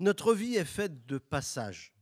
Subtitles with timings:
[0.00, 1.94] Notre vie est faite de passages.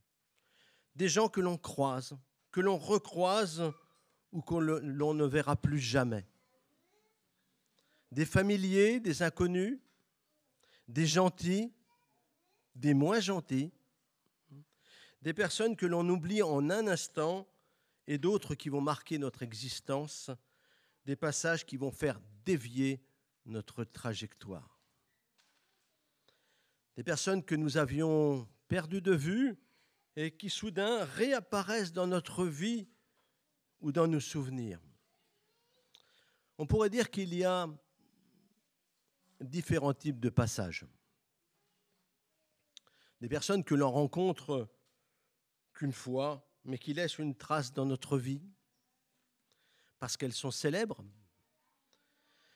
[0.97, 2.17] Des gens que l'on croise,
[2.51, 3.73] que l'on recroise
[4.33, 6.27] ou que l'on ne verra plus jamais.
[8.11, 9.79] Des familiers, des inconnus,
[10.89, 11.73] des gentils,
[12.75, 13.73] des moins gentils,
[15.23, 17.49] des personnes que l'on oublie en un instant
[18.07, 20.31] et d'autres qui vont marquer notre existence,
[21.07, 23.03] des passages qui vont faire dévier
[23.47, 24.74] notre trajectoire.
[26.97, 29.57] Des personnes que nous avions perdues de vue
[30.17, 32.89] et qui soudain réapparaissent dans notre vie
[33.81, 34.81] ou dans nos souvenirs.
[36.59, 37.69] On pourrait dire qu'il y a
[39.41, 40.87] différents types de passages.
[43.21, 44.69] Des personnes que l'on rencontre
[45.73, 48.43] qu'une fois, mais qui laissent une trace dans notre vie,
[49.99, 51.05] parce qu'elles sont célèbres,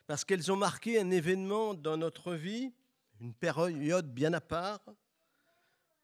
[0.06, 2.73] parce qu'elles ont marqué un événement dans notre vie,
[3.20, 4.82] une période bien à part,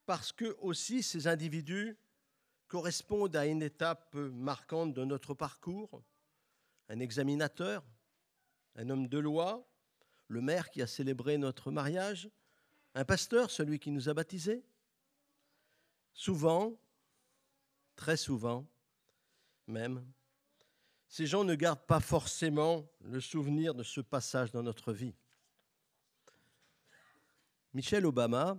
[0.06, 1.96] parce que aussi ces individus
[2.68, 6.02] correspondent à une étape marquante de notre parcours,
[6.88, 7.84] un examinateur,
[8.76, 9.66] un homme de loi,
[10.28, 12.28] le maire qui a célébré notre mariage,
[12.94, 14.64] un pasteur, celui qui nous a baptisés.
[16.12, 16.78] Souvent,
[17.96, 18.66] très souvent
[19.66, 20.04] même,
[21.08, 25.14] ces gens ne gardent pas forcément le souvenir de ce passage dans notre vie.
[27.74, 28.56] Michel Obama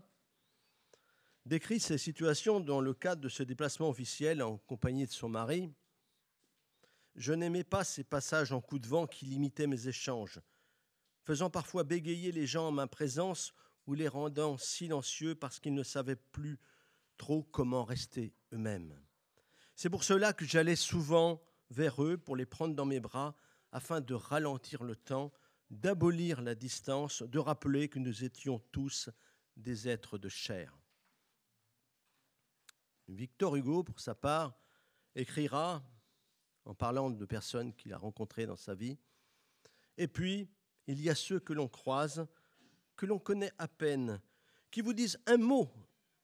[1.46, 5.72] décrit ces situations dans le cadre de ce déplacement officiel en compagnie de son mari.
[7.16, 10.42] Je n'aimais pas ces passages en coup de vent qui limitaient mes échanges,
[11.24, 13.54] faisant parfois bégayer les gens en ma présence
[13.88, 16.60] ou les rendant silencieux parce qu'ils ne savaient plus
[17.16, 19.00] trop comment rester eux-mêmes.
[19.76, 23.34] C'est pour cela que j'allais souvent vers eux pour les prendre dans mes bras
[23.72, 25.32] afin de ralentir le temps,
[25.70, 29.10] d'abolir la distance, de rappeler que nous étions tous
[29.56, 30.78] des êtres de chair.
[33.08, 34.58] Victor Hugo, pour sa part,
[35.16, 35.84] écrira,
[36.66, 38.98] en parlant de personnes qu'il a rencontrées dans sa vie,
[39.98, 40.50] Et puis,
[40.88, 42.28] il y a ceux que l'on croise,
[42.98, 44.22] que l'on connaît à peine,
[44.72, 45.72] qui vous disent un mot,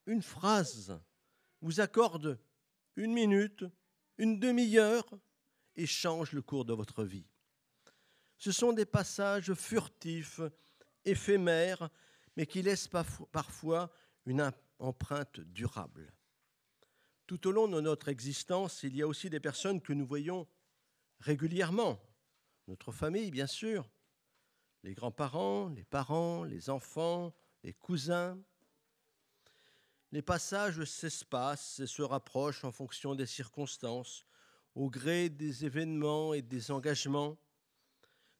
[0.06, 1.00] une phrase,
[1.62, 2.38] vous accordent
[2.98, 3.64] une minute,
[4.18, 5.10] une demi-heure
[5.76, 7.31] et changent le cours de votre vie.
[8.42, 10.42] Ce sont des passages furtifs,
[11.06, 11.92] éphémères,
[12.36, 12.90] mais qui laissent
[13.32, 13.92] parfois
[14.26, 16.12] une empreinte durable.
[17.28, 20.48] Tout au long de notre existence, il y a aussi des personnes que nous voyons
[21.20, 22.02] régulièrement.
[22.68, 23.88] Notre famille, bien sûr,
[24.82, 28.42] les grands-parents, les parents, les enfants, les cousins.
[30.12, 34.26] Les passages s'espacent et se rapprochent en fonction des circonstances,
[34.74, 37.38] au gré des événements et des engagements.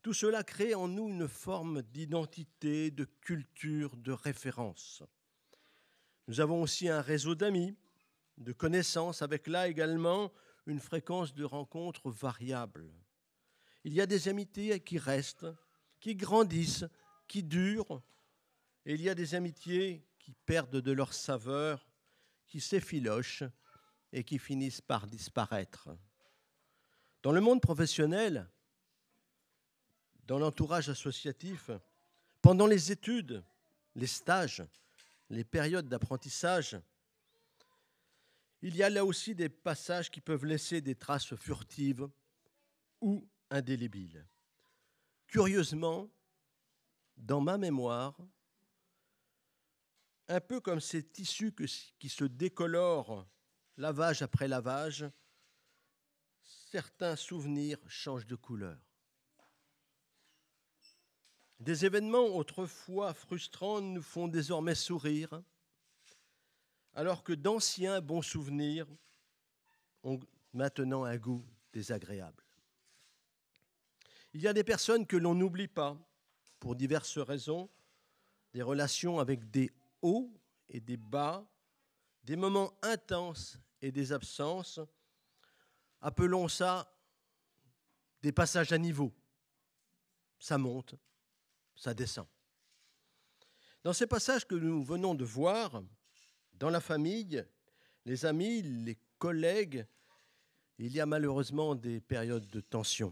[0.02, 5.04] Tout cela crée en nous une forme d'identité, de culture, de référence.
[6.28, 7.76] Nous avons aussi un réseau d'amis
[8.38, 10.32] de connaissances, avec là également
[10.66, 12.92] une fréquence de rencontres variable.
[13.84, 15.48] Il y a des amitiés qui restent,
[16.00, 16.86] qui grandissent,
[17.28, 18.02] qui durent,
[18.86, 21.88] et il y a des amitiés qui perdent de leur saveur,
[22.48, 23.44] qui s'effilochent
[24.12, 25.90] et qui finissent par disparaître.
[27.22, 28.50] Dans le monde professionnel,
[30.26, 31.72] dans l'entourage associatif,
[32.42, 33.44] pendant les études,
[33.96, 34.64] les stages,
[35.30, 36.80] les périodes d'apprentissage,
[38.62, 42.08] il y a là aussi des passages qui peuvent laisser des traces furtives
[43.00, 44.26] ou indélébiles.
[45.28, 46.10] Curieusement,
[47.18, 48.16] dans ma mémoire,
[50.28, 51.54] un peu comme ces tissus
[52.00, 53.28] qui se décolorent
[53.78, 55.06] lavage après lavage,
[56.44, 58.78] certains souvenirs changent de couleur.
[61.62, 65.44] Des événements autrefois frustrants nous font désormais sourire
[66.96, 68.88] alors que d'anciens bons souvenirs
[70.02, 70.20] ont
[70.54, 72.44] maintenant un goût désagréable.
[74.34, 75.96] Il y a des personnes que l'on n'oublie pas
[76.60, 77.70] pour diverses raisons,
[78.54, 79.70] des relations avec des
[80.02, 80.34] hauts
[80.68, 81.46] et des bas,
[82.24, 84.80] des moments intenses et des absences.
[86.02, 86.92] Appelons ça
[88.24, 89.14] des passages à niveau.
[90.40, 90.96] Ça monte,
[91.82, 92.28] ça descend.
[93.84, 95.82] Dans ces passages que nous venons de voir,
[96.54, 97.44] dans la famille,
[98.06, 99.88] les amis, les collègues,
[100.78, 103.12] il y a malheureusement des périodes de tension.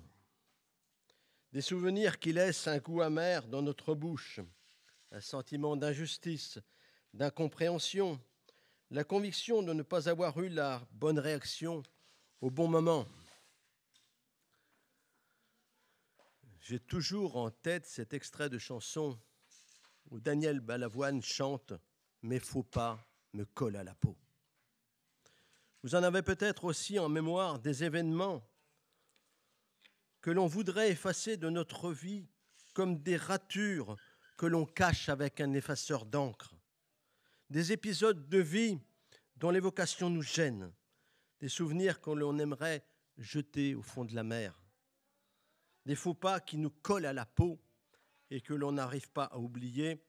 [1.51, 4.39] Des souvenirs qui laissent un goût amer dans notre bouche,
[5.11, 6.59] un sentiment d'injustice,
[7.15, 8.21] d'incompréhension,
[8.91, 11.81] la conviction de ne pas avoir eu la bonne réaction
[12.39, 13.07] au bon moment.
[16.69, 19.19] J'ai toujours en tête cet extrait de chanson
[20.11, 21.73] où Daniel Balavoine chante
[22.21, 24.15] mes faux pas me collent à la peau.
[25.81, 28.47] Vous en avez peut-être aussi en mémoire des événements
[30.21, 32.27] que l'on voudrait effacer de notre vie
[32.75, 33.97] comme des ratures
[34.37, 36.53] que l'on cache avec un effaceur d'encre,
[37.49, 38.77] des épisodes de vie
[39.37, 40.71] dont l'évocation nous gêne,
[41.39, 42.85] des souvenirs que l'on aimerait
[43.17, 44.58] jeter au fond de la mer,
[45.89, 47.59] des faux pas qui nous collent à la peau
[48.29, 50.05] et que l'on n'arrive pas à oublier,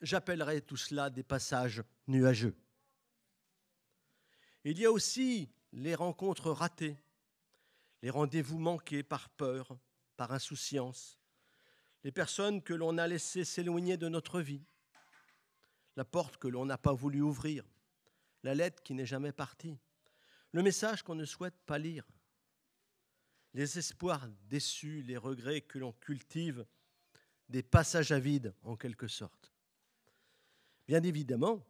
[0.00, 2.56] j'appellerais tout cela des passages nuageux.
[4.64, 6.96] Il y a aussi les rencontres ratées,
[8.00, 9.76] les rendez-vous manqués par peur,
[10.16, 11.18] par insouciance,
[12.02, 14.64] les personnes que l'on a laissées s'éloigner de notre vie,
[15.96, 17.62] la porte que l'on n'a pas voulu ouvrir,
[18.42, 19.76] la lettre qui n'est jamais partie,
[20.52, 22.06] le message qu'on ne souhaite pas lire,
[23.54, 26.66] les espoirs déçus, les regrets que l'on cultive,
[27.48, 29.52] des passages à vide en quelque sorte.
[30.88, 31.64] Bien évidemment,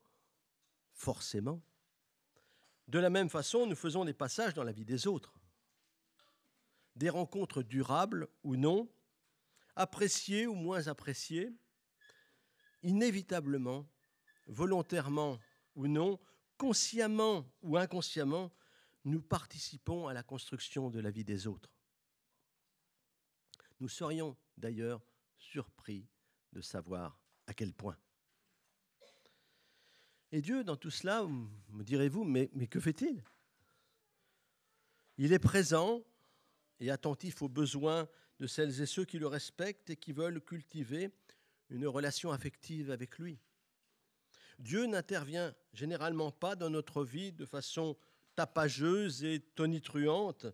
[0.93, 1.63] forcément,
[2.89, 5.35] de la même façon, nous faisons des passages dans la vie des autres.
[6.97, 8.89] Des rencontres durables ou non,
[9.77, 11.53] appréciées ou moins appréciées,
[12.83, 13.87] inévitablement,
[14.47, 15.39] volontairement
[15.75, 16.21] ou non,
[16.57, 18.53] consciemment ou inconsciemment,
[19.05, 21.71] nous participons à la construction de la vie des autres.
[23.81, 25.03] Nous serions d'ailleurs
[25.37, 26.09] surpris
[26.53, 27.99] de savoir à quel point.
[30.33, 33.23] Et Dieu, dans tout cela, me direz-vous, mais, mais que fait-il?
[35.19, 36.03] Il est présent
[36.81, 38.09] et attentif aux besoins
[38.41, 41.11] de celles et ceux qui le respectent et qui veulent cultiver
[41.71, 43.39] une relation affective avec lui.
[44.59, 47.97] Dieu n'intervient généralement pas dans notre vie de façon
[48.35, 50.47] tapageuse et tonitruante.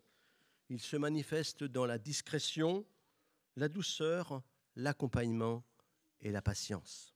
[0.69, 2.85] Il se manifeste dans la discrétion,
[3.55, 4.41] la douceur,
[4.75, 5.63] l'accompagnement
[6.21, 7.15] et la patience.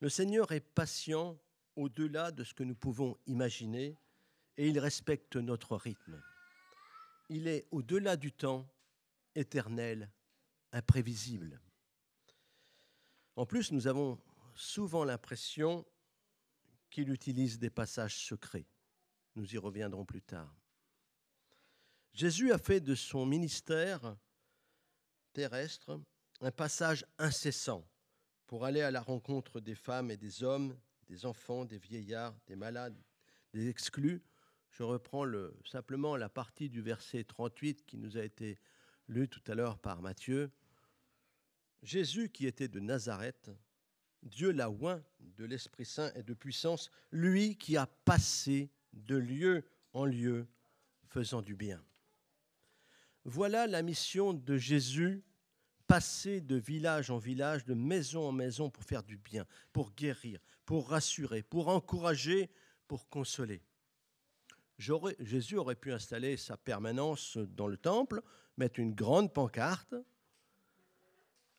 [0.00, 1.38] Le Seigneur est patient
[1.76, 3.96] au-delà de ce que nous pouvons imaginer
[4.56, 6.20] et il respecte notre rythme.
[7.28, 8.68] Il est au-delà du temps,
[9.34, 10.10] éternel,
[10.72, 11.60] imprévisible.
[13.36, 14.18] En plus, nous avons
[14.54, 15.86] souvent l'impression
[16.90, 18.66] qu'il utilise des passages secrets.
[19.38, 20.52] Nous y reviendrons plus tard.
[22.12, 24.16] Jésus a fait de son ministère
[25.32, 26.00] terrestre
[26.40, 27.88] un passage incessant
[28.48, 30.76] pour aller à la rencontre des femmes et des hommes,
[31.06, 33.00] des enfants, des vieillards, des malades,
[33.52, 34.24] des exclus.
[34.72, 38.58] Je reprends le, simplement la partie du verset 38 qui nous a été
[39.06, 40.50] lu tout à l'heure par Matthieu.
[41.84, 43.52] Jésus qui était de Nazareth,
[44.24, 49.64] Dieu l'a oint de l'Esprit Saint et de puissance, lui qui a passé de lieu
[49.92, 50.46] en lieu
[51.08, 51.82] faisant du bien.
[53.24, 55.22] Voilà la mission de Jésus,
[55.86, 60.40] passer de village en village, de maison en maison pour faire du bien, pour guérir,
[60.64, 62.50] pour rassurer, pour encourager,
[62.86, 63.62] pour consoler.
[64.78, 68.22] Jésus aurait pu installer sa permanence dans le temple,
[68.56, 69.94] mettre une grande pancarte,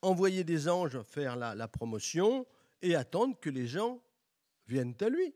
[0.02, 2.48] envoyer des anges faire la, la promotion
[2.82, 4.02] et attendre que les gens
[4.68, 5.34] viennent à lui.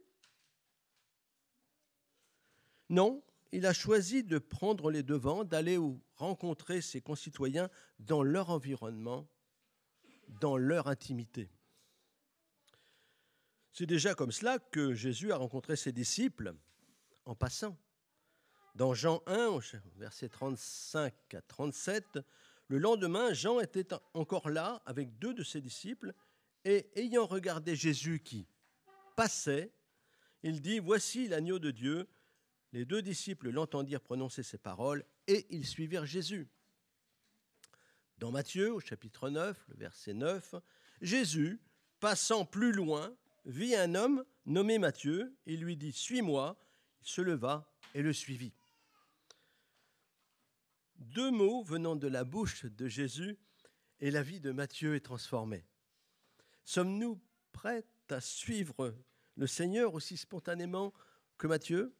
[2.93, 5.79] Non, il a choisi de prendre les devants, d'aller
[6.15, 9.27] rencontrer ses concitoyens dans leur environnement,
[10.39, 11.49] dans leur intimité.
[13.71, 16.53] C'est déjà comme cela que Jésus a rencontré ses disciples
[17.25, 17.75] en passant.
[18.75, 19.57] Dans Jean 1,
[19.95, 22.19] versets 35 à 37,
[22.67, 26.13] le lendemain, Jean était encore là avec deux de ses disciples
[26.63, 28.45] et ayant regardé Jésus qui
[29.15, 29.73] passait,
[30.43, 32.07] il dit, Voici l'agneau de Dieu
[32.73, 36.49] les deux disciples l'entendirent prononcer ces paroles et ils suivirent Jésus.
[38.17, 40.55] Dans Matthieu, au chapitre 9, le verset 9,
[41.01, 41.61] Jésus,
[41.99, 43.15] passant plus loin,
[43.45, 46.59] vit un homme nommé Matthieu et lui dit Suis-moi.
[47.01, 48.53] Il se leva et le suivit.
[50.95, 53.37] Deux mots venant de la bouche de Jésus
[53.99, 55.65] et la vie de Matthieu est transformée.
[56.63, 58.95] Sommes-nous prêts à suivre
[59.35, 60.93] le Seigneur aussi spontanément
[61.37, 61.93] que Matthieu?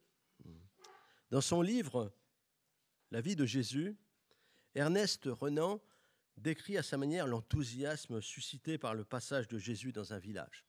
[1.30, 2.12] Dans son livre
[3.10, 3.96] La vie de Jésus,
[4.74, 5.80] Ernest Renan
[6.36, 10.64] décrit à sa manière l'enthousiasme suscité par le passage de Jésus dans un village.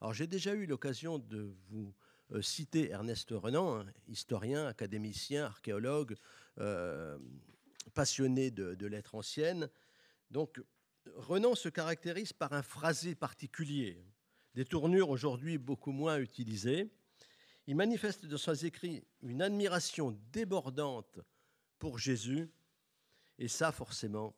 [0.00, 1.94] Alors j'ai déjà eu l'occasion de vous
[2.32, 6.16] euh, citer Ernest Renan, historien, académicien, archéologue,
[6.58, 7.18] euh,
[7.94, 9.68] passionné de, de lettres anciennes.
[10.30, 10.62] Donc
[11.16, 14.02] Renan se caractérise par un phrasé particulier,
[14.54, 16.90] des tournures aujourd'hui beaucoup moins utilisées.
[17.66, 21.20] Il manifeste dans ses écrits une admiration débordante
[21.78, 22.50] pour Jésus,
[23.38, 24.36] et ça, forcément,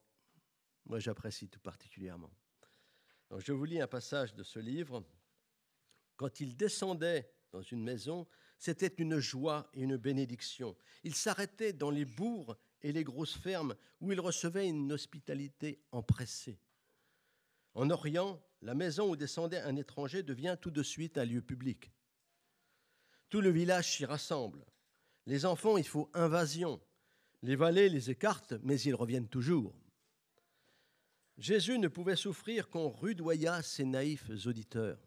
[0.84, 2.30] moi j'apprécie tout particulièrement.
[3.30, 5.04] Donc, je vous lis un passage de ce livre.
[6.16, 8.26] Quand il descendait dans une maison,
[8.58, 10.76] c'était une joie et une bénédiction.
[11.02, 16.58] Il s'arrêtait dans les bourgs et les grosses fermes où il recevait une hospitalité empressée.
[17.72, 21.90] En Orient, la maison où descendait un étranger devient tout de suite un lieu public.
[23.30, 24.64] Tout le village s'y rassemble.
[25.26, 26.80] Les enfants, il faut invasion.
[27.42, 29.74] Les valets les écartent, mais ils reviennent toujours.
[31.36, 34.98] Jésus ne pouvait souffrir qu'on rudoyât ses naïfs auditeurs.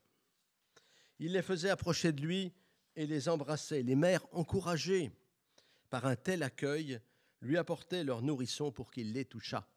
[1.20, 2.54] Il les faisait approcher de lui
[2.96, 3.82] et les embrassait.
[3.82, 5.12] Les mères, encouragées
[5.90, 7.00] par un tel accueil,
[7.42, 9.68] lui apportaient leur nourrisson pour qu'il les touchât.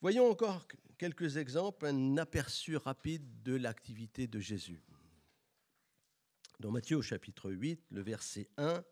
[0.00, 4.82] Voyons encore quelques exemples, un aperçu rapide de l'activité de Jésus.
[6.60, 8.82] Dans Matthieu chapitre 8, le verset 1,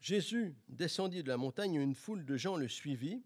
[0.00, 3.22] Jésus descendit de la montagne, une foule de gens le suivit.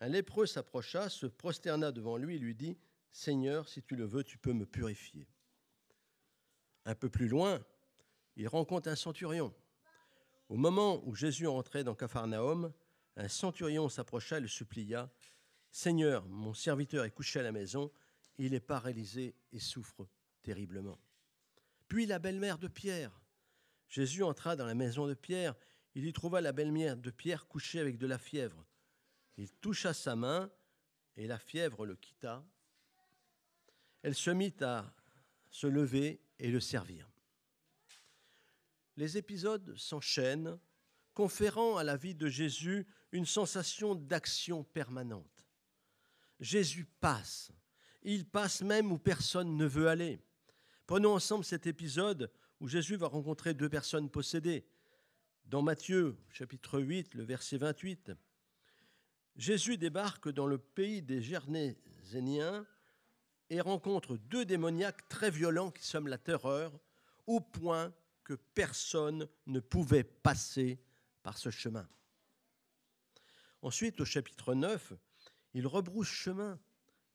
[0.00, 2.76] Un lépreux s'approcha, se prosterna devant lui et lui dit,
[3.10, 5.26] Seigneur, si tu le veux, tu peux me purifier.
[6.84, 7.64] Un peu plus loin,
[8.36, 9.54] il rencontre un centurion.
[10.50, 12.70] Au moment où Jésus entrait dans Capharnaüm,
[13.16, 15.10] un centurion s'approcha et le supplia,
[15.70, 17.90] Seigneur, mon serviteur est couché à la maison,
[18.36, 20.06] il est paralysé et souffre
[20.42, 20.98] terriblement.
[21.92, 23.12] Puis la belle-mère de Pierre.
[23.86, 25.54] Jésus entra dans la maison de Pierre,
[25.94, 28.64] il y trouva la belle-mère de Pierre couchée avec de la fièvre.
[29.36, 30.50] Il toucha sa main
[31.18, 32.42] et la fièvre le quitta.
[34.00, 34.94] Elle se mit à
[35.50, 37.10] se lever et le servir.
[38.96, 40.58] Les épisodes s'enchaînent,
[41.12, 45.46] conférant à la vie de Jésus une sensation d'action permanente.
[46.40, 47.52] Jésus passe.
[48.02, 50.22] Il passe même où personne ne veut aller.
[50.92, 52.30] Prenons ensemble cet épisode
[52.60, 54.66] où Jésus va rencontrer deux personnes possédées.
[55.46, 58.12] Dans Matthieu chapitre 8, le verset 28,
[59.34, 62.66] Jésus débarque dans le pays des Gernéséniens
[63.48, 66.78] et rencontre deux démoniaques très violents qui somment la terreur,
[67.26, 67.90] au point
[68.22, 70.78] que personne ne pouvait passer
[71.22, 71.88] par ce chemin.
[73.62, 74.92] Ensuite, au chapitre 9,
[75.54, 76.60] il rebrousse chemin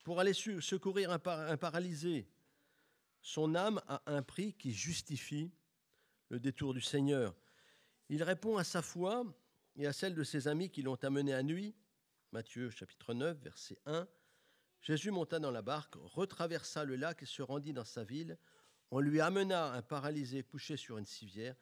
[0.03, 2.27] pour aller secourir un, paralysé.
[3.27, 5.51] Son âme a un prix qui justifie
[6.29, 7.35] le détour du Seigneur.
[8.07, 9.25] Il répond à sa foi
[9.75, 11.75] et à celle de ses amis qui l'ont amené à nuit.
[12.31, 14.07] Matthieu chapitre 9, verset 1.
[14.79, 18.37] Jésus monta dans la barque, retraversa le lac et se rendit dans sa ville.
[18.91, 21.57] On lui amena un paralysé couché sur une civière.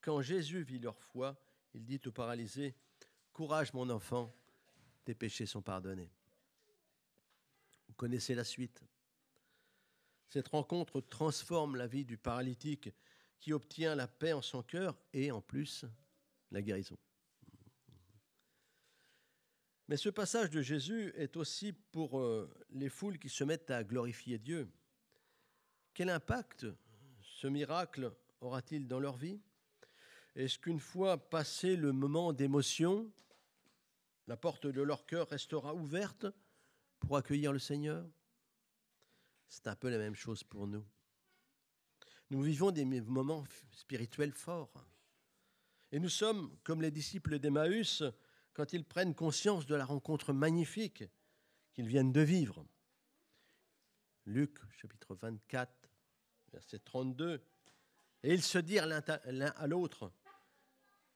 [0.00, 1.36] Quand Jésus vit leur foi,
[1.74, 2.76] il dit au paralysé,
[3.32, 4.32] Courage mon enfant,
[5.04, 6.12] tes péchés sont pardonnés
[7.98, 8.84] connaissez la suite.
[10.28, 12.90] Cette rencontre transforme la vie du paralytique
[13.40, 15.84] qui obtient la paix en son cœur et en plus
[16.50, 16.98] la guérison.
[19.88, 23.84] Mais ce passage de Jésus est aussi pour euh, les foules qui se mettent à
[23.84, 24.70] glorifier Dieu.
[25.94, 26.66] Quel impact
[27.22, 29.40] ce miracle aura-t-il dans leur vie?
[30.36, 33.10] Est-ce qu'une fois passé le moment d'émotion,
[34.26, 36.26] la porte de leur cœur restera ouverte
[37.00, 38.06] pour accueillir le Seigneur?
[39.48, 40.84] C'est un peu la même chose pour nous.
[42.30, 44.84] Nous vivons des moments spirituels forts.
[45.90, 48.02] Et nous sommes comme les disciples d'Emmaüs
[48.52, 51.04] quand ils prennent conscience de la rencontre magnifique
[51.72, 52.66] qu'ils viennent de vivre.
[54.26, 55.72] Luc chapitre 24,
[56.52, 57.42] verset 32.
[58.22, 60.12] Et ils se dirent l'un à l'autre,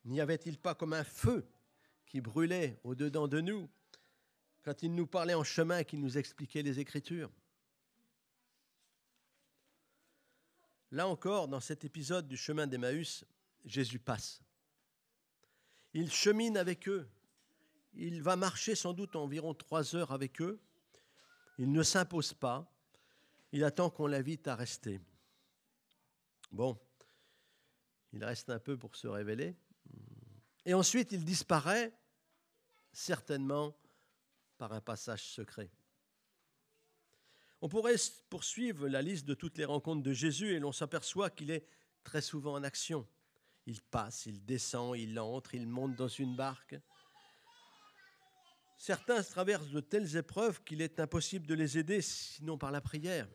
[0.05, 1.47] n'y avait-il pas comme un feu
[2.07, 3.69] qui brûlait au-dedans de nous
[4.63, 7.31] quand il nous parlait en chemin et qu'il nous expliquait les Écritures?
[10.93, 13.25] Là encore, dans cet épisode du chemin d'Emmaüs,
[13.65, 14.43] Jésus passe.
[15.95, 17.09] Il chemine avec eux.
[17.95, 20.61] Il va marcher sans doute environ trois heures avec eux.
[21.57, 22.71] Il ne s'impose pas.
[23.53, 25.01] Il attend qu'on l'invite à rester.
[26.51, 26.79] Bon,
[28.13, 29.57] il reste un peu pour se révéler.
[30.67, 31.91] Et ensuite, il disparaît,
[32.93, 33.75] certainement
[34.59, 35.71] par un passage secret.
[37.63, 37.95] On pourrait
[38.29, 41.65] poursuivre la liste de toutes les rencontres de Jésus et l'on s'aperçoit qu'il est
[42.03, 43.07] très souvent en action.
[43.67, 46.75] Il passe, il descend, il entre, il monte dans une barque.
[48.77, 53.29] Certains traversent de telles épreuves qu'il est impossible de les aider sinon par la prière.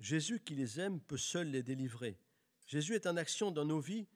[0.00, 2.18] Jésus qui les aime peut seul les délivrer.
[2.66, 4.08] Jésus est en action dans nos vies,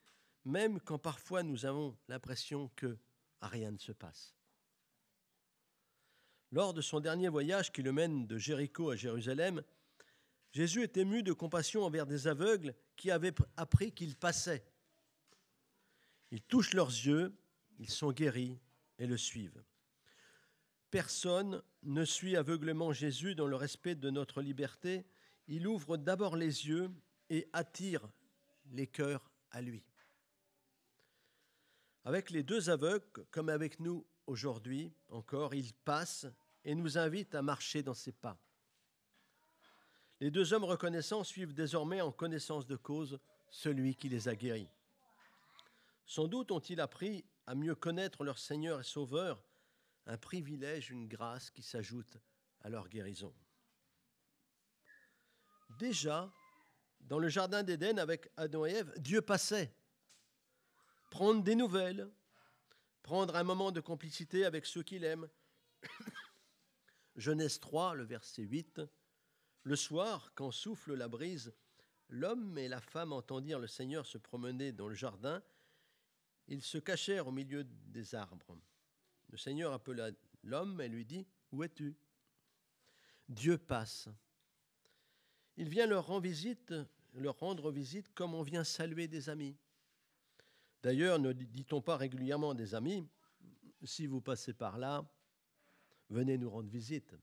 [0.45, 2.99] même quand parfois nous avons l'impression que
[3.41, 4.35] rien ne se passe.
[6.55, 9.61] Lors de son dernier voyage qui le mène de Jéricho à Jérusalem,
[10.53, 14.65] Jésus est ému de compassion envers des aveugles qui avaient appris qu'il passait.
[16.31, 17.35] Ils touchent leurs yeux,
[17.81, 18.57] ils sont guéris
[19.01, 19.65] et le suivent.
[20.93, 25.05] personne ne suit aveuglément Jésus dans le respect de notre liberté,
[25.49, 26.89] il ouvre d'abord les yeux
[27.31, 28.09] et attire
[28.67, 29.83] les cœurs à lui.
[32.05, 36.29] Avec les deux aveugles, comme avec nous aujourd'hui encore, il passe
[36.65, 38.39] et nous invite à marcher dans ses pas.
[40.21, 43.19] Les deux hommes reconnaissants suivent désormais en connaissance de cause
[43.51, 44.71] celui qui les a guéris.
[46.07, 49.43] Sans doute ont-ils appris à mieux connaître leur Seigneur et Sauveur,
[50.07, 52.19] un privilège, une grâce qui s'ajoute
[52.61, 53.35] à leur guérison.
[55.79, 56.33] Déjà,
[57.01, 59.75] dans le Jardin d'Éden avec Adam et Ève, Dieu passait.
[61.11, 62.11] Prendre des nouvelles,
[63.03, 65.29] prendre un moment de complicité avec ceux qu'il aime.
[67.17, 68.81] Genèse 3, le verset 8.
[69.63, 71.55] Le soir, quand souffle la brise,
[72.09, 75.43] l'homme et la femme entendirent le Seigneur se promener dans le jardin.
[76.49, 78.59] Ils se cachèrent au milieu des arbres.
[79.31, 80.11] Le Seigneur appela
[80.43, 81.97] l'homme et lui dit, Où es-tu?
[83.29, 84.09] Dieu passe.
[85.57, 86.75] Il vient leur rendre visite,
[87.15, 89.57] leur rendre visite comme on vient saluer des amis.
[90.83, 93.09] D'ailleurs, ne dit-on pas régulièrement des amis,
[93.85, 95.09] si vous passez par là,
[96.15, 97.15] venez nous rendre visite.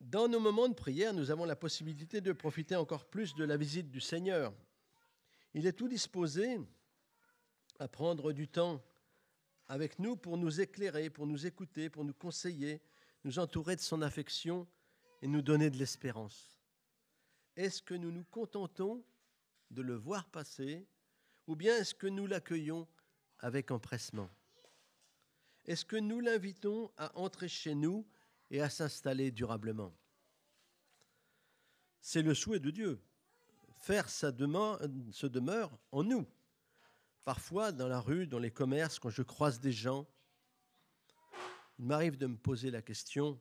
[0.00, 3.56] Dans nos moments de prière, nous avons la possibilité de profiter encore plus de la
[3.56, 4.52] visite du Seigneur.
[5.54, 6.58] Il est tout disposé
[7.78, 8.82] à prendre du temps
[9.68, 12.80] avec nous pour nous éclairer, pour nous écouter, pour nous conseiller,
[13.24, 14.66] nous entourer de son affection
[15.20, 16.58] et nous donner de l'espérance.
[17.56, 19.04] Est-ce que nous nous contentons
[19.70, 20.86] de le voir passer
[21.46, 22.88] ou bien est-ce que nous l'accueillons
[23.38, 24.30] avec empressement?
[25.66, 28.06] Est-ce que nous l'invitons à entrer chez nous
[28.50, 29.94] et à s'installer durablement?
[32.00, 33.00] C'est le souhait de Dieu,
[33.76, 34.80] faire sa demeure,
[35.92, 36.26] en nous.
[37.24, 40.06] Parfois, dans la rue, dans les commerces, quand je croise des gens,
[41.78, 43.40] il m'arrive de me poser la question,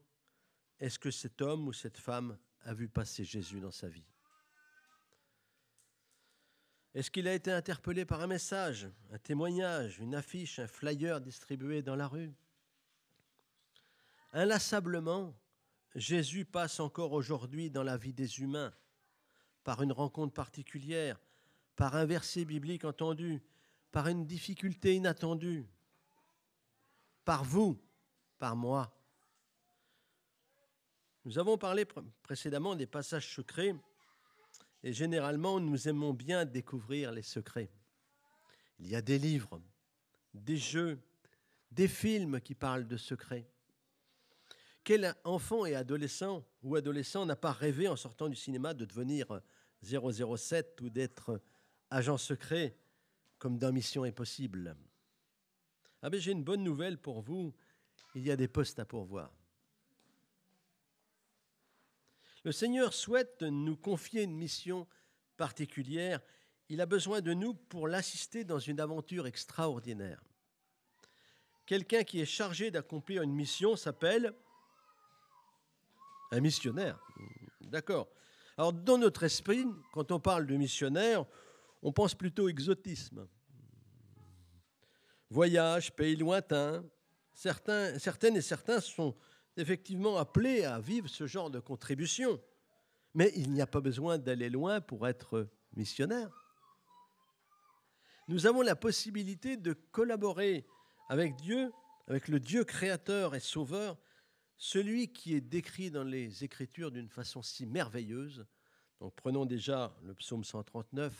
[0.80, 4.11] est-ce que cet homme ou cette femme a vu passer Jésus dans sa vie?
[6.94, 11.82] Est-ce qu'il a été interpellé par un message, un témoignage, une affiche, un flyer distribué
[11.82, 12.34] dans la rue?
[14.34, 15.34] Inlassablement,
[15.96, 18.74] Jésus passe encore aujourd'hui dans la vie des humains,
[19.64, 21.20] par une rencontre particulière,
[21.75, 23.42] par un verset biblique entendu,
[23.92, 25.66] par une difficulté inattendue,
[27.24, 27.80] par vous,
[28.38, 28.94] par moi.
[31.24, 31.86] Nous avons parlé
[32.24, 33.75] précédemment des passages secrets
[34.83, 37.70] et généralement nous aimons bien découvrir les secrets.
[38.79, 39.61] Il y a des livres,
[40.33, 41.00] des jeux,
[41.72, 43.48] des films qui parlent de secrets.
[44.83, 49.41] Quel enfant et adolescent ou adolescent n'a pas rêvé en sortant du cinéma de devenir
[49.83, 51.41] 007 ou d'être
[51.89, 52.75] agent secret
[53.37, 54.75] comme dans Mission Impossible?
[56.01, 57.53] Ah ben j'ai une bonne nouvelle pour vous,
[58.15, 59.31] il y a des postes à pourvoir.
[62.44, 64.88] Le Seigneur souhaite nous confier une mission
[65.38, 66.20] particulière.
[66.70, 70.24] Il a besoin de nous pour l'assister dans une aventure extraordinaire.
[71.66, 74.34] Quelqu'un qui est chargé d'accomplir une mission s'appelle
[76.32, 77.00] un missionnaire.
[77.62, 78.10] D'accord.
[78.58, 81.25] Alors, dans notre esprit, quand on parle de missionnaire,
[81.82, 83.27] on pense plutôt exotisme.
[85.30, 86.84] Voyage, pays lointain.
[87.34, 89.16] Certains, certaines et certains sont
[89.57, 92.42] effectivement appelés à vivre ce genre de contribution.
[93.14, 96.29] Mais il n'y a pas besoin d'aller loin pour être missionnaire.
[98.27, 100.66] Nous avons la possibilité de collaborer
[101.09, 101.72] avec Dieu,
[102.07, 103.98] avec le Dieu créateur et sauveur,
[104.55, 108.46] celui qui est décrit dans les Écritures d'une façon si merveilleuse.
[109.00, 111.14] Donc prenons déjà le psaume 139,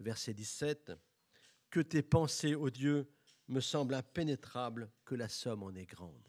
[0.00, 0.92] verset 17.
[1.70, 3.10] Que tes pensées, ô Dieu,
[3.48, 6.28] me semblent impénétrables, que la somme en est grande.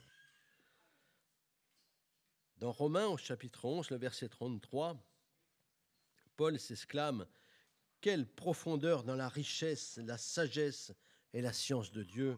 [2.60, 5.02] Dans Romains, au chapitre 11, le verset 33,
[6.36, 7.26] Paul s'exclame
[8.02, 10.92] Quelle profondeur dans la richesse, la sagesse
[11.32, 12.38] et la science de Dieu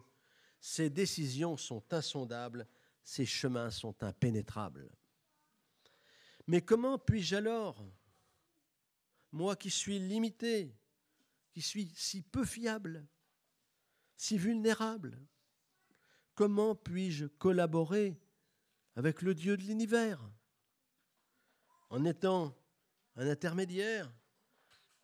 [0.59, 2.67] Ses décisions sont insondables,
[3.03, 4.91] ses chemins sont impénétrables.
[6.45, 7.83] Mais comment puis-je alors,
[9.31, 10.71] moi qui suis limité,
[11.51, 13.07] qui suis si peu fiable,
[14.17, 15.19] si vulnérable,
[16.35, 18.20] comment puis-je collaborer
[18.95, 20.19] avec le Dieu de l'univers,
[21.89, 22.55] en étant
[23.15, 24.11] un intermédiaire,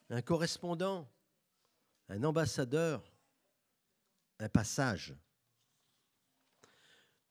[0.09, 1.11] un correspondant,
[2.09, 3.11] un ambassadeur,
[4.39, 5.13] un passage.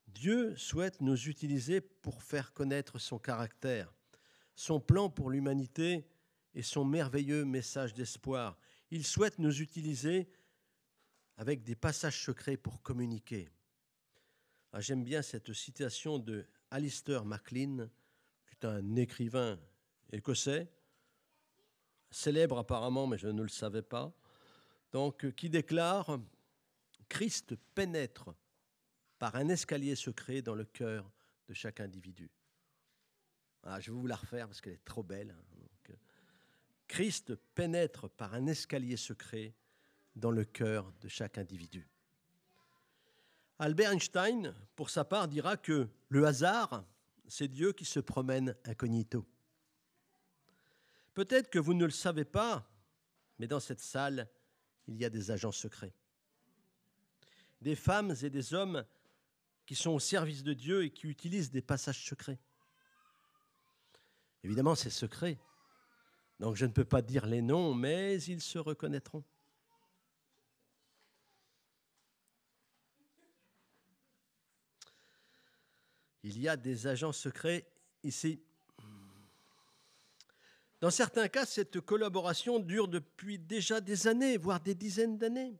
[0.07, 3.95] Dieu souhaite nous utiliser pour faire connaître son caractère,
[4.55, 6.09] son plan pour l'humanité
[6.55, 8.59] et son merveilleux message d'espoir.
[8.91, 10.29] Il souhaite nous utiliser
[11.37, 13.51] avec des passages secrets pour communiquer.
[14.79, 17.89] Ah, j'aime bien cette citation de Alistair MacLean,
[18.47, 19.59] qui est un écrivain
[20.13, 20.71] écossais,
[22.11, 24.13] célèbre apparemment, mais je ne le savais pas,
[24.93, 26.21] donc, qui déclare
[27.09, 28.35] Christ pénètre
[29.19, 31.11] par un escalier secret dans le cœur
[31.49, 32.31] de chaque individu.
[33.63, 35.31] Ah, je vais vous la refaire parce qu'elle est trop belle.
[35.31, 35.95] Hein,
[36.87, 39.55] Christ pénètre par un escalier secret
[40.15, 41.89] dans le cœur de chaque individu.
[43.59, 46.85] Albert Einstein, pour sa part, dira que le hasard,
[47.27, 49.27] c'est Dieu qui se promène incognito.
[51.15, 52.69] Peut-être que vous ne le savez pas,
[53.39, 54.29] mais dans cette salle,
[54.87, 55.95] il y a des agents secrets.
[57.63, 58.85] Des femmes et des hommes
[59.65, 62.39] qui sont au service de Dieu et qui utilisent des passages secrets.
[64.45, 65.39] Évidemment, c'est secret.
[66.39, 69.25] Donc je ne peux pas dire les noms, mais ils se reconnaîtront.
[76.29, 77.65] Il y a des agents secrets
[78.03, 78.43] ici.
[80.81, 85.57] Dans certains cas, cette collaboration dure depuis déjà des années, voire des dizaines d'années.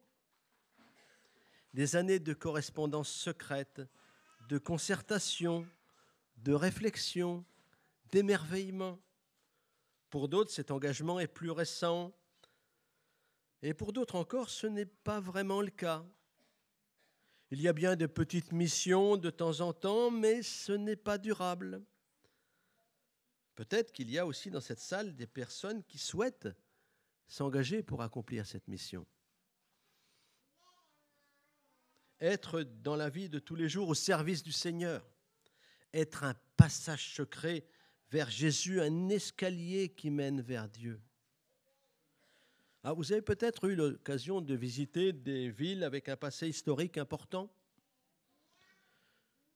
[1.73, 3.81] Des années de correspondance secrète,
[4.49, 5.65] de concertation,
[6.39, 7.45] de réflexion,
[8.11, 8.99] d'émerveillement.
[10.11, 12.13] Pour d'autres, cet engagement est plus récent.
[13.63, 16.05] Et pour d'autres encore, ce n'est pas vraiment le cas.
[17.51, 21.17] Il y a bien de petites missions de temps en temps, mais ce n'est pas
[21.17, 21.85] durable.
[23.55, 26.49] Peut-être qu'il y a aussi dans cette salle des personnes qui souhaitent
[27.29, 29.07] s'engager pour accomplir cette mission.
[32.21, 35.09] Être dans la vie de tous les jours au service du Seigneur,
[35.93, 37.67] être un passage secret
[38.11, 41.01] vers Jésus, un escalier qui mène vers Dieu.
[42.89, 47.51] Ah, vous avez peut-être eu l'occasion de visiter des villes avec un passé historique important?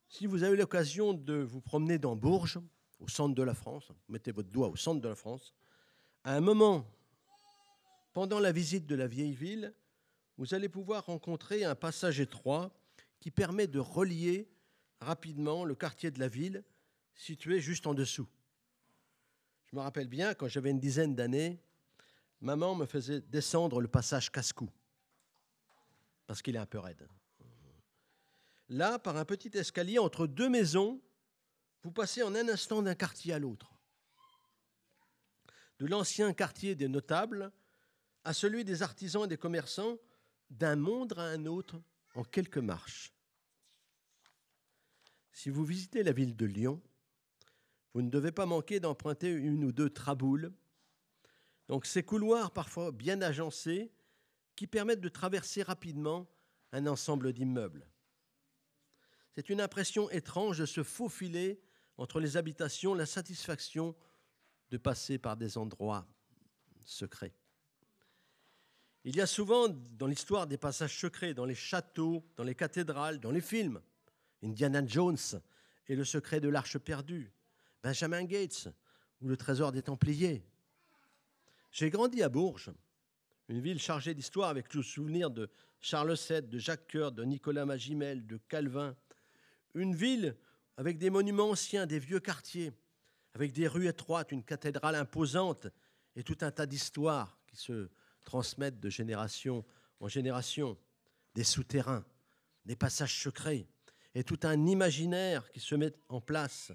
[0.09, 2.59] Si vous avez eu l'occasion de vous promener dans Bourges,
[2.99, 5.53] au centre de la France, mettez votre doigt au centre de la France,
[6.25, 6.85] à un moment,
[8.11, 9.73] pendant la visite de la vieille ville,
[10.37, 12.69] vous allez pouvoir rencontrer un passage étroit
[13.21, 14.49] qui permet de relier
[14.99, 16.65] rapidement le quartier de la ville
[17.15, 18.27] situé juste en dessous.
[19.67, 21.61] Je me rappelle bien, quand j'avais une dizaine d'années,
[22.41, 24.69] maman me faisait descendre le passage Cascou,
[26.27, 27.07] parce qu'il est un peu raide.
[28.69, 31.01] Là, par un petit escalier entre deux maisons,
[31.83, 33.71] vous passez en un instant d'un quartier à l'autre.
[35.79, 37.51] De l'ancien quartier des notables
[38.23, 39.97] à celui des artisans et des commerçants,
[40.49, 41.81] d'un monde à un autre
[42.15, 43.13] en quelques marches.
[45.31, 46.81] Si vous visitez la ville de Lyon,
[47.93, 50.53] vous ne devez pas manquer d'emprunter une ou deux traboules.
[51.67, 53.91] Donc ces couloirs parfois bien agencés
[54.55, 56.27] qui permettent de traverser rapidement
[56.71, 57.87] un ensemble d'immeubles.
[59.31, 61.61] C'est une impression étrange de se faufiler
[61.97, 63.95] entre les habitations, la satisfaction
[64.69, 66.07] de passer par des endroits
[66.83, 67.33] secrets.
[69.03, 73.19] Il y a souvent dans l'histoire des passages secrets, dans les châteaux, dans les cathédrales,
[73.19, 73.81] dans les films.
[74.43, 75.17] Indiana Jones
[75.87, 77.31] et le secret de l'arche perdue,
[77.83, 78.67] Benjamin Gates
[79.21, 80.45] ou le trésor des Templiers.
[81.71, 82.69] J'ai grandi à Bourges,
[83.47, 87.65] une ville chargée d'histoire avec le souvenir de Charles VII, de Jacques Coeur, de Nicolas
[87.65, 88.93] Magimel, de Calvin.
[89.73, 90.35] Une ville
[90.75, 92.73] avec des monuments anciens, des vieux quartiers,
[93.35, 95.67] avec des rues étroites, une cathédrale imposante
[96.17, 97.89] et tout un tas d'histoires qui se
[98.25, 99.63] transmettent de génération
[100.01, 100.77] en génération,
[101.35, 102.03] des souterrains,
[102.65, 103.65] des passages secrets
[104.13, 106.73] et tout un imaginaire qui se met en place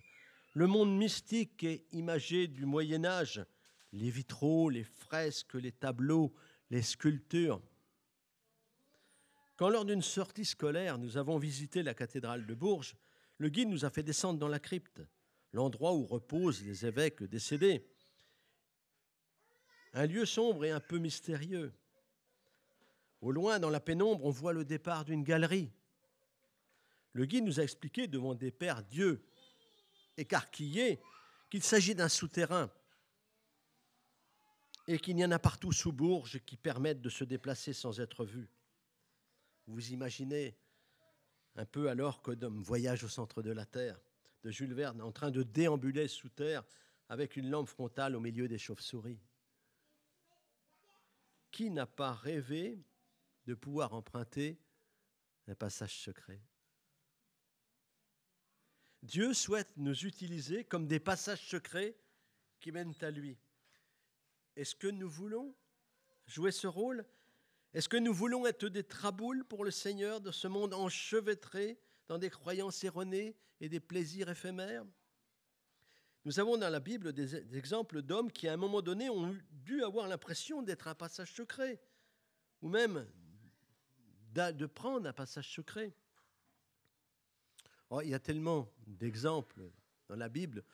[0.54, 3.44] le monde mystique et imagé du Moyen Âge,
[3.96, 6.32] les vitraux, les fresques, les tableaux,
[6.70, 7.62] les sculptures.
[9.56, 12.94] Quand lors d'une sortie scolaire, nous avons visité la cathédrale de Bourges,
[13.38, 15.02] le guide nous a fait descendre dans la crypte,
[15.52, 17.86] l'endroit où reposent les évêques décédés.
[19.94, 21.72] Un lieu sombre et un peu mystérieux.
[23.22, 25.72] Au loin, dans la pénombre, on voit le départ d'une galerie.
[27.12, 29.24] Le guide nous a expliqué devant des pères dieux
[30.18, 31.00] écarquillé
[31.48, 32.70] qu'il s'agit d'un souterrain
[34.86, 38.24] et qu'il y en a partout sous Bourges qui permettent de se déplacer sans être
[38.24, 38.48] vus.
[39.66, 40.56] Vous imaginez
[41.56, 44.00] un peu alors que qu'Odom voyage au centre de la Terre,
[44.44, 46.62] de Jules Verne, en train de déambuler sous terre
[47.08, 49.20] avec une lampe frontale au milieu des chauves-souris.
[51.50, 52.78] Qui n'a pas rêvé
[53.46, 54.60] de pouvoir emprunter
[55.48, 56.40] un passage secret?
[59.02, 61.96] Dieu souhaite nous utiliser comme des passages secrets
[62.60, 63.38] qui mènent à lui.
[64.56, 65.54] Est-ce que nous voulons
[66.26, 67.04] jouer ce rôle?
[67.74, 72.18] Est-ce que nous voulons être des traboules pour le Seigneur de ce monde enchevêtré dans
[72.18, 74.84] des croyances erronées et des plaisirs éphémères?
[76.24, 79.84] Nous avons dans la Bible des exemples d'hommes qui, à un moment donné, ont dû
[79.84, 81.80] avoir l'impression d'être un passage secret,
[82.62, 83.06] ou même
[84.32, 85.94] de prendre un passage secret.
[87.90, 89.70] Oh, il y a tellement d'exemples
[90.08, 90.64] dans la Bible,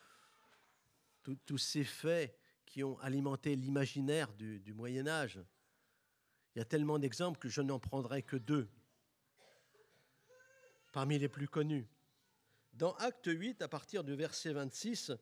[1.44, 2.34] tous ces faits
[2.72, 5.38] qui ont alimenté l'imaginaire du, Moyen Âge.
[6.54, 8.66] Il y a tellement d'exemples que je n'en prendrai que deux,
[10.90, 11.86] parmi les plus connus.
[12.72, 15.12] Dans Acte 8, à partir du verset 26,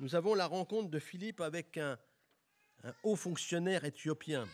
[0.00, 1.96] nous avons la rencontre de Philippe avec un,
[3.04, 4.48] haut fonctionnaire éthiopien.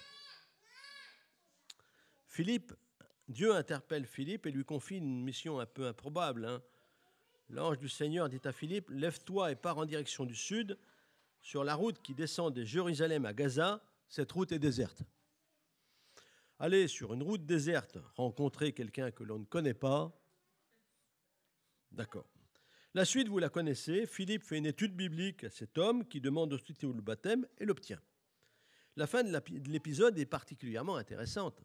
[2.29, 2.75] Philippe,
[3.29, 6.45] Dieu interpelle Philippe et lui confie une mission un peu improbable.
[6.45, 6.63] Hein.
[7.49, 10.79] L'ange du Seigneur dit à Philippe, Lève-toi et pars en direction du sud,
[11.43, 15.03] sur la route qui descend de Jérusalem à Gaza, cette route est déserte.
[16.59, 20.17] Aller sur une route déserte, rencontrer quelqu'un que l'on ne connaît pas,
[21.91, 22.29] d'accord.
[22.95, 24.07] La suite, vous la connaissez.
[24.07, 28.01] Philippe fait une étude biblique à cet homme qui demande aussitôt le baptême et l'obtient.
[28.97, 29.33] La fin de
[29.69, 31.65] l'épisode est particulièrement intéressante.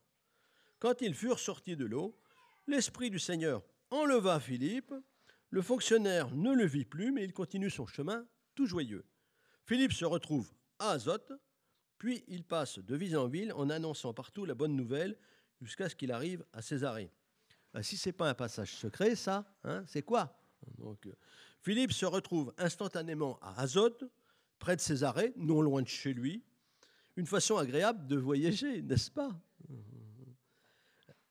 [0.79, 2.17] Quand ils furent sortis de l'eau,
[2.65, 3.61] l'Esprit du Seigneur
[3.91, 4.93] enleva Philippe.
[5.49, 9.05] Le fonctionnaire ne le vit plus, mais il continue son chemin tout joyeux.
[9.67, 10.49] Philippe se retrouve
[10.79, 11.33] à Azote,
[11.97, 15.17] puis il passe de ville en ville en annonçant partout la bonne nouvelle
[15.61, 17.11] jusqu'à ce qu'il arrive à Césarée.
[17.73, 20.39] Ah, si ce n'est pas un passage secret, ça, hein, c'est quoi?
[20.79, 20.93] Euh,
[21.61, 24.05] Philippe se retrouve instantanément à Azote,
[24.57, 26.45] près de Césarée, non loin de chez lui.
[27.17, 29.37] Une façon agréable de voyager, n'est-ce pas?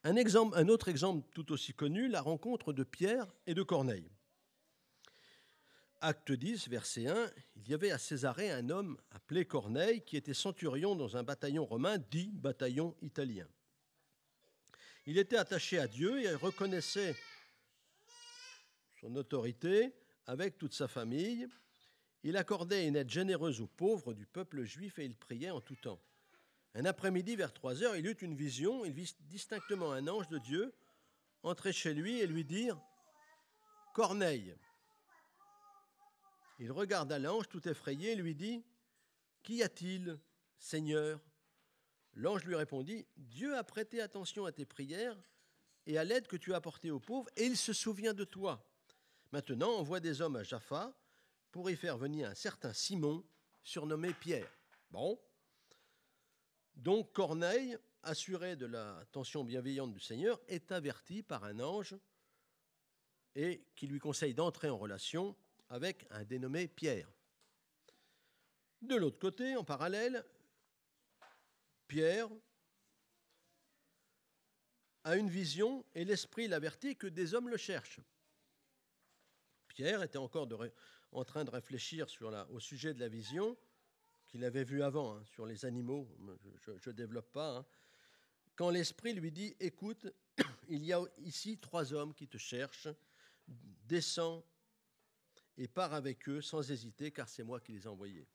[0.03, 4.11] Un autre exemple tout aussi connu, la rencontre de Pierre et de Corneille.
[5.99, 10.35] Acte 10, verset 1, il y avait à Césarée un homme appelé Corneille qui était
[10.35, 13.47] centurion dans un bataillon romain dit bataillon italien.
[15.07, 17.15] Il était attaché à Dieu et reconnaissait
[19.01, 19.91] son autorité
[20.27, 21.47] avec toute sa famille.
[22.21, 25.77] Il accordait une aide généreuse aux pauvres du peuple juif et il priait en tout
[25.77, 25.99] temps.
[26.75, 28.85] Un après-midi, vers 3 heures, il eut une vision.
[28.85, 30.75] Il vit distinctement un ange de Dieu
[31.41, 32.79] entrer chez lui et lui dire
[33.95, 34.55] Corneille.
[36.59, 38.63] Il regarda l'ange tout effrayé et lui dit
[39.43, 40.19] Qu'y a-t-il,
[40.57, 41.19] Seigneur?
[42.13, 45.17] L'ange lui répondit Dieu a prêté attention à tes prières
[45.85, 48.65] et à l'aide que tu as apportée aux pauvres, et il se souvient de toi.
[49.31, 50.93] Maintenant, envoie des hommes à Jaffa
[51.51, 53.23] pour y faire venir un certain Simon,
[53.63, 54.51] surnommé Pierre.
[54.91, 55.19] Bon.
[56.75, 61.95] Donc Corneille, assuré de l'attention bienveillante du Seigneur, est averti par un ange
[63.35, 65.35] et qui lui conseille d'entrer en relation
[65.69, 67.11] avec un dénommé Pierre.
[68.81, 70.23] De l'autre côté, en parallèle,
[71.87, 72.29] Pierre
[75.03, 78.01] a une vision et l'Esprit l'avertit que des hommes le cherchent.
[79.69, 80.47] Pierre était encore
[81.11, 82.07] en train de réfléchir
[82.49, 83.57] au sujet de la vision
[84.27, 86.07] qu'il avait vue avant, hein, sur les animaux,
[86.81, 87.57] je ne développe pas.
[87.57, 87.65] Hein.
[88.55, 90.07] Quand l'Esprit lui dit, écoute,
[90.67, 92.89] il y a ici trois hommes qui te cherchent,
[93.47, 94.43] descends
[95.57, 98.27] et pars avec eux sans hésiter, car c'est moi qui les ai envoyés.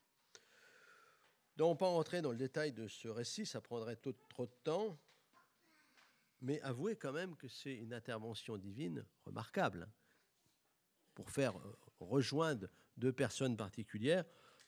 [1.55, 4.99] Donc, pas entrer dans le détail de ce récit, ça prendrait trop de temps,
[6.41, 9.87] mais avouez quand même que c'est une intervention divine remarquable.
[11.13, 14.25] Pour faire euh, rejoindre deux personnes particulières,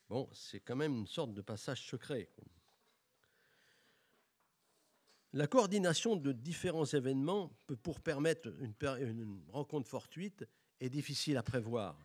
[0.09, 2.29] bon, c'est quand même une sorte de passage secret.
[5.33, 7.51] La coordination de différents événements
[7.83, 10.45] pour permettre une rencontre fortuite,
[10.79, 11.97] est difficile à prévoir.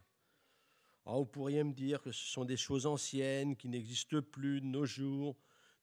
[1.12, 4.66] Ah, vous pourriez me dire que ce sont des choses anciennes qui n'existent plus de
[4.66, 5.36] nos jours,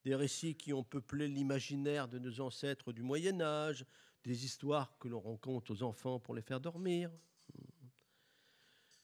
[0.05, 3.85] des récits qui ont peuplé l'imaginaire de nos ancêtres du Moyen Âge,
[4.23, 7.11] des histoires que l'on raconte aux enfants pour les faire dormir.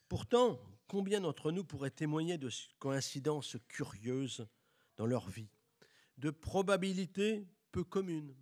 [0.07, 4.47] Pourtant, combien d'entre nous pourraient témoigner de coïncidences curieuses
[4.95, 5.49] dans leur vie,
[6.19, 8.33] de probabilités peu communes,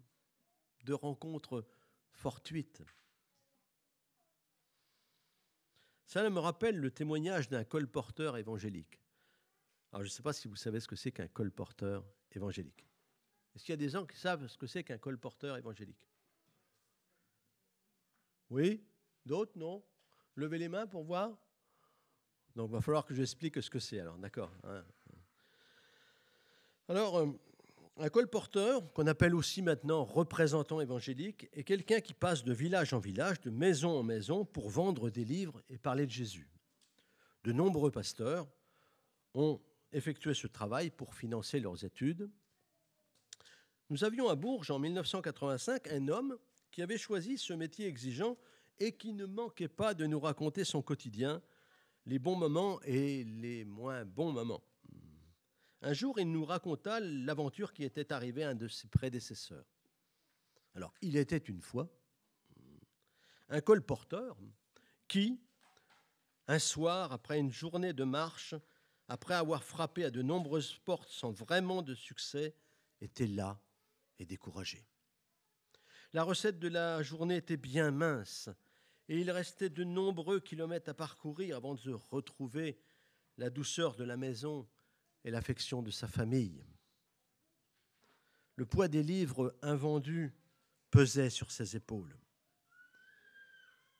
[0.83, 1.65] de rencontres
[2.11, 2.83] fortuites?
[6.11, 8.99] Ça me rappelle le témoignage d'un colporteur évangélique.
[9.93, 12.85] Alors, je ne sais pas si vous savez ce que c'est qu'un colporteur évangélique.
[13.55, 16.05] Est-ce qu'il y a des gens qui savent ce que c'est qu'un colporteur évangélique?
[18.49, 18.83] Oui
[19.25, 19.81] D'autres Non
[20.35, 21.29] Levez les mains pour voir
[22.57, 24.51] Donc, il va falloir que j'explique ce que c'est, alors, d'accord.
[24.65, 24.83] Hein.
[26.89, 27.31] Alors, euh,
[28.01, 32.99] un colporteur, qu'on appelle aussi maintenant représentant évangélique, est quelqu'un qui passe de village en
[32.99, 36.49] village, de maison en maison, pour vendre des livres et parler de Jésus.
[37.43, 38.47] De nombreux pasteurs
[39.35, 39.61] ont
[39.91, 42.27] effectué ce travail pour financer leurs études.
[43.91, 46.37] Nous avions à Bourges en 1985 un homme
[46.71, 48.35] qui avait choisi ce métier exigeant
[48.79, 51.39] et qui ne manquait pas de nous raconter son quotidien,
[52.07, 54.63] les bons moments et les moins bons moments.
[55.81, 59.65] Un jour, il nous raconta l'aventure qui était arrivée à un de ses prédécesseurs.
[60.75, 61.89] Alors, il était une fois
[63.49, 64.37] un colporteur
[65.07, 65.41] qui,
[66.47, 68.55] un soir, après une journée de marche,
[69.07, 72.55] après avoir frappé à de nombreuses portes sans vraiment de succès,
[73.01, 73.59] était là
[74.19, 74.85] et découragé.
[76.13, 78.49] La recette de la journée était bien mince
[79.09, 82.79] et il restait de nombreux kilomètres à parcourir avant de retrouver
[83.37, 84.67] la douceur de la maison
[85.23, 86.63] et l'affection de sa famille.
[88.55, 90.33] Le poids des livres invendus
[90.89, 92.17] pesait sur ses épaules.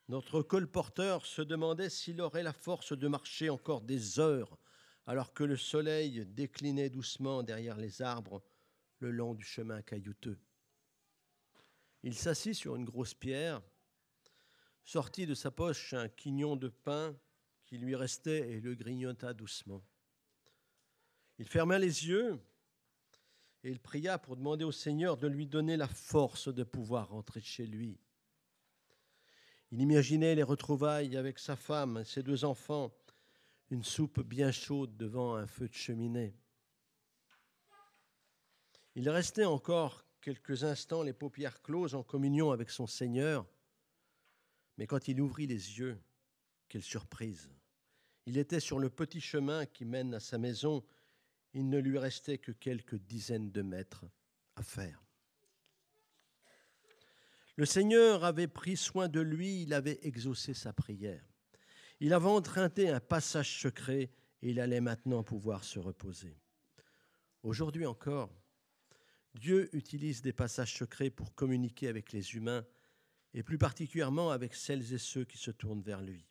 [0.08, 4.58] Notre colporteur se demandait s'il aurait la force de marcher encore des heures
[5.08, 8.44] alors que le soleil déclinait doucement derrière les arbres
[9.00, 10.40] le long du chemin caillouteux.
[12.04, 13.62] Il s'assit sur une grosse pierre,
[14.84, 17.16] sortit de sa poche un quignon de pain
[17.66, 19.84] qui lui restait et le grignota doucement.
[21.42, 22.40] Il ferma les yeux
[23.64, 27.42] et il pria pour demander au Seigneur de lui donner la force de pouvoir rentrer
[27.42, 27.98] chez lui.
[29.72, 32.94] Il imaginait les retrouvailles avec sa femme, ses deux enfants,
[33.72, 36.36] une soupe bien chaude devant un feu de cheminée.
[38.94, 43.48] Il restait encore quelques instants les paupières closes en communion avec son Seigneur,
[44.78, 46.00] mais quand il ouvrit les yeux,
[46.70, 47.50] quelle surprise.
[48.28, 50.84] Il était sur le petit chemin qui mène à sa maison,
[51.54, 54.06] il ne lui restait que quelques dizaines de mètres
[54.56, 55.04] à faire.
[57.58, 61.24] Le Seigneur avait pris soin de lui, il avait exaucé sa prière.
[62.00, 64.10] Il avait emprunté un passage secret
[64.42, 66.40] et il allait maintenant pouvoir se reposer.
[67.44, 68.32] Aujourd'hui encore,
[69.36, 72.66] Dieu utilise des passages secrets pour communiquer avec les humains
[73.34, 76.26] et plus particulièrement avec celles et ceux qui se tournent vers lui.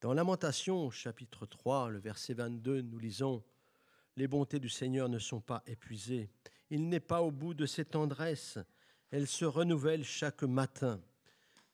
[0.00, 3.44] Dans Lamentation chapitre 3, le verset 22, nous lisons
[4.16, 6.30] Les bontés du Seigneur ne sont pas épuisées,
[6.70, 8.58] il n'est pas au bout de ses tendresses,
[9.10, 11.00] elles se renouvellent chaque matin.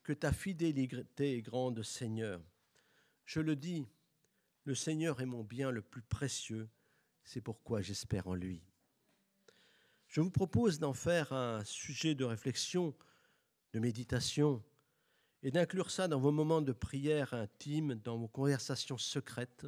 [0.03, 2.41] Que ta fidélité est grande, Seigneur.
[3.25, 3.87] Je le dis,
[4.65, 6.69] le Seigneur est mon bien le plus précieux,
[7.23, 8.61] c'est pourquoi j'espère en lui.
[10.09, 12.95] Je vous propose d'en faire un sujet de réflexion,
[13.73, 14.63] de méditation,
[15.43, 19.67] et d'inclure ça dans vos moments de prière intime, dans vos conversations secrètes.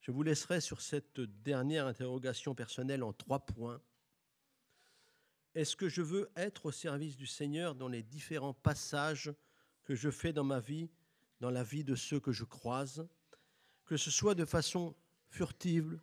[0.00, 3.80] Je vous laisserai sur cette dernière interrogation personnelle en trois points.
[5.54, 9.32] Est-ce que je veux être au service du Seigneur dans les différents passages
[9.84, 10.88] que je fais dans ma vie,
[11.40, 13.06] dans la vie de ceux que je croise,
[13.84, 14.94] que ce soit de façon
[15.28, 16.00] furtive,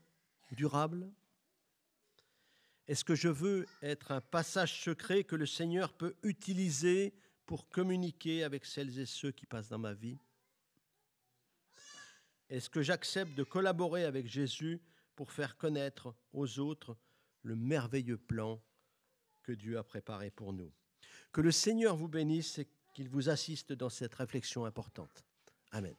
[0.52, 1.10] durable?
[2.88, 7.14] Est-ce que je veux être un passage secret que le Seigneur peut utiliser
[7.46, 10.20] pour communiquer avec celles et ceux qui passent dans ma vie?
[12.50, 14.82] Est-ce que j'accepte de collaborer avec Jésus
[15.16, 16.98] pour faire connaître aux autres
[17.44, 18.62] le merveilleux plan
[19.44, 20.72] que Dieu a préparé pour nous?
[21.32, 25.26] Que le Seigneur vous bénisse et qu'il vous assiste dans cette réflexion importante.
[25.72, 25.96] Amen.